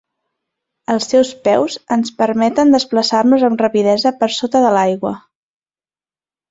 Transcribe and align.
Els 0.93 1.07
seus 1.13 1.33
peus 1.49 1.75
ens 1.97 2.11
permeten 2.23 2.73
desplaçar-nos 2.77 3.47
amb 3.51 3.65
rapidesa 3.67 4.17
per 4.23 4.35
sota 4.41 4.67
de 4.67 4.75
l'aigua. 4.79 5.15